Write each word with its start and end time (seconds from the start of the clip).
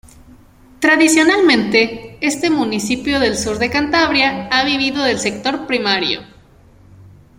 Tradicionalmente, 0.79 2.17
este 2.21 2.49
municipio 2.49 3.19
del 3.19 3.37
sur 3.37 3.59
de 3.59 3.69
Cantabria 3.69 4.47
ha 4.47 4.65
vivido 4.65 5.03
del 5.03 5.19
sector 5.19 5.67
primario. 5.67 6.21